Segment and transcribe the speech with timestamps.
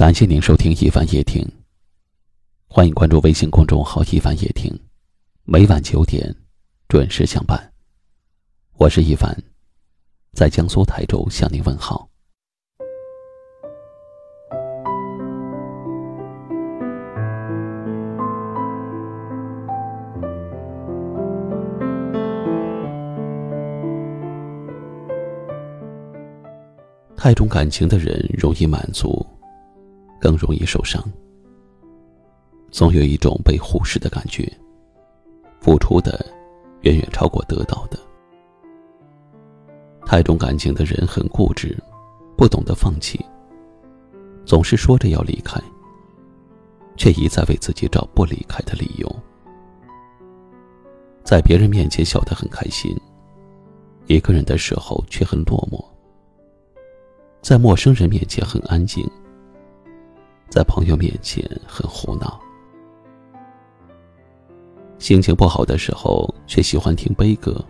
[0.00, 1.46] 感谢您收听一凡夜听，
[2.66, 4.74] 欢迎关注微信公众号一凡夜听，
[5.44, 6.34] 每晚九点
[6.88, 7.70] 准时相伴。
[8.78, 9.36] 我是一凡，
[10.32, 12.08] 在江苏台州向您问好。
[27.14, 29.29] 太重感情的人容易满足。
[30.20, 31.02] 更容易受伤，
[32.70, 34.46] 总有一种被忽视的感觉。
[35.60, 36.24] 付出的
[36.82, 37.98] 远远超过得到的。
[40.06, 41.76] 太重感情的人很固执，
[42.36, 43.22] 不懂得放弃，
[44.46, 45.60] 总是说着要离开，
[46.96, 49.14] 却一再为自己找不离开的理由。
[51.22, 52.98] 在别人面前笑得很开心，
[54.06, 55.84] 一个人的时候却很落寞。
[57.42, 59.06] 在陌生人面前很安静。
[60.50, 62.40] 在朋友面前很胡闹，
[64.98, 67.64] 心情不好的时候却喜欢听悲歌。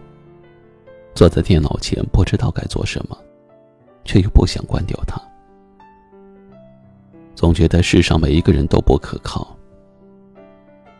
[1.14, 3.18] 坐在电脑前不知道该做什么，
[4.02, 5.20] 却又不想关掉它。
[7.34, 9.54] 总觉得世上每一个人都不可靠，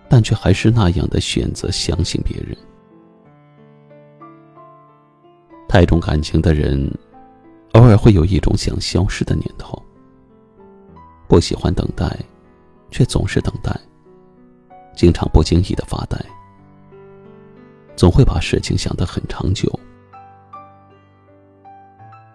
[0.06, 2.54] 但却还是那样的选择相信别人。
[5.66, 6.92] 太重感情的人，
[7.72, 9.82] 偶尔会有一种想消失的念头。
[11.30, 12.10] 不喜欢等待，
[12.90, 13.70] 却总是等待。
[14.96, 16.18] 经常不经意的发呆，
[17.94, 19.70] 总会把事情想得很长久。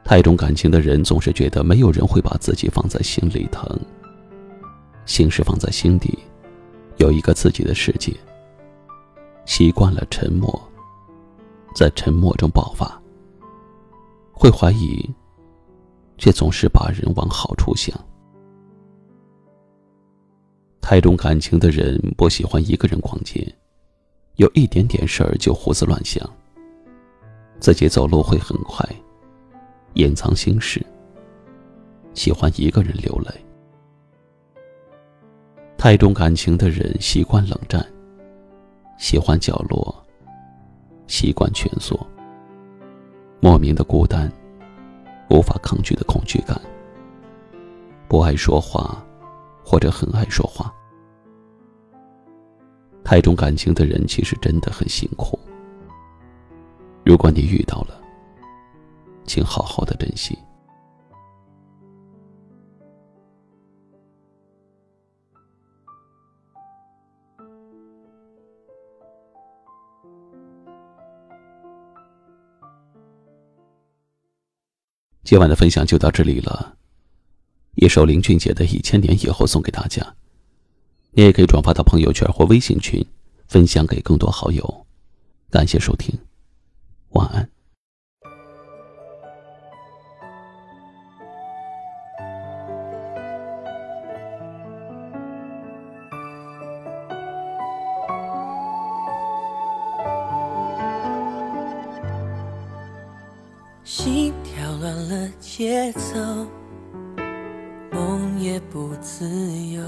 [0.06, 3.70] 太重感情的人总是觉得没有人会把自己放在心里疼，
[5.06, 6.18] 心事放在心底，
[6.96, 8.16] 有一个自己的世界。
[9.44, 10.58] 习惯了沉默，
[11.76, 12.98] 在沉默中爆发，
[14.32, 15.14] 会怀疑，
[16.18, 17.94] 却总是把人往好处想。
[20.88, 23.44] 太重感情的人不喜欢一个人逛街，
[24.36, 26.24] 有一点点事儿就胡思乱想。
[27.60, 28.88] 自己走路会很快，
[29.96, 30.80] 隐藏心事。
[32.14, 33.32] 喜欢一个人流泪。
[35.76, 37.84] 太重感情的人习惯冷战，
[39.00, 40.06] 喜欢角落，
[41.08, 42.00] 习惯蜷缩。
[43.40, 44.32] 莫名的孤单，
[45.32, 46.62] 无法抗拒的恐惧感。
[48.08, 49.04] 不爱说话。
[49.66, 50.72] 或者很爱说话，
[53.04, 55.38] 太重感情的人其实真的很辛苦。
[57.04, 58.00] 如果你遇到了，
[59.26, 60.38] 请好好的珍惜。
[75.24, 76.78] 今晚的分享就到这里了。
[77.76, 80.16] 一首林俊杰的《一千年以后》送给大家，
[81.12, 83.06] 你也可以转发到朋友圈或微信群，
[83.48, 84.86] 分享给更多好友。
[85.50, 86.18] 感谢收听，
[87.10, 87.50] 晚安。
[103.84, 106.48] 心跳乱了节奏。
[108.38, 109.26] 也不自
[109.72, 109.82] 由，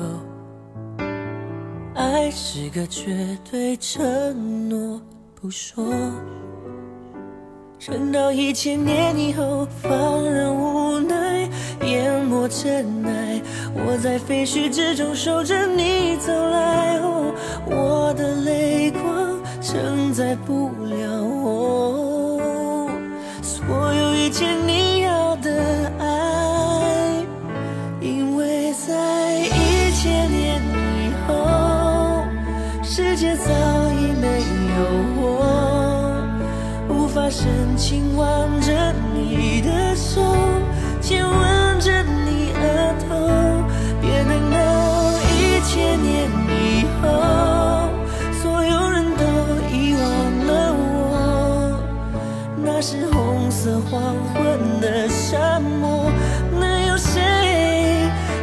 [1.93, 5.01] 爱是个绝对承诺，
[5.35, 5.85] 不说。
[7.79, 11.49] 撑到一千年以后，放任无奈
[11.85, 13.41] 淹没尘埃。
[13.73, 16.99] 我在废墟之中守着你走来，
[17.65, 22.89] 我的泪光承载不了我
[23.41, 24.45] 所有一切。
[24.65, 26.06] 你要的爱。
[33.47, 33.53] 早
[33.93, 34.27] 已没
[34.75, 34.79] 有
[35.21, 35.23] 我，
[36.89, 37.47] 无法深
[37.77, 38.27] 情挽
[38.59, 40.21] 着你的手，
[40.99, 43.15] 亲吻着你额头，
[44.01, 44.57] 别等到
[45.37, 47.07] 一千年以后，
[48.41, 49.23] 所有人都
[49.73, 50.03] 遗忘
[50.45, 51.79] 了我。
[52.61, 56.11] 那是红色黄昏的沙漠，
[56.59, 57.21] 能有谁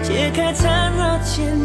[0.03, 1.64] 解开缠绕千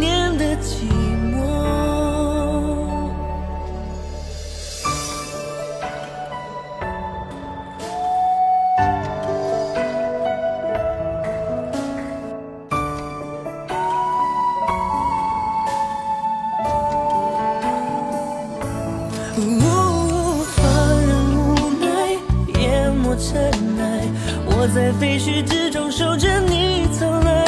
[19.39, 22.17] 呜放任无奈
[22.59, 24.07] 淹没尘埃。
[24.45, 27.38] 我在废墟之中守着你走来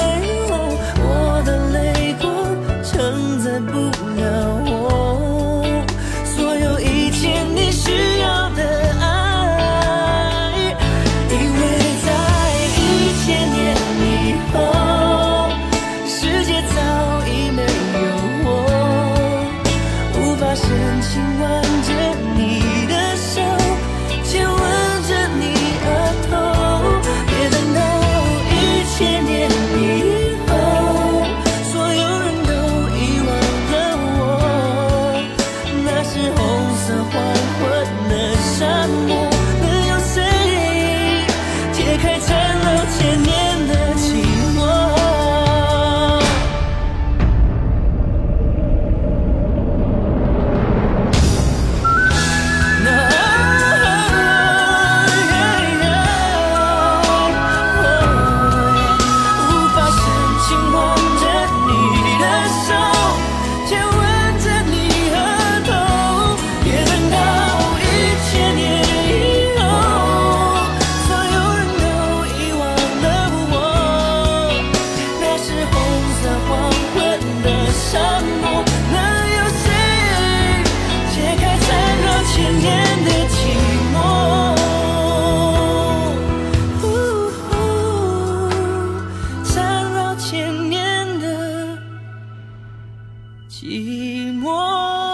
[93.51, 95.10] 寂寞。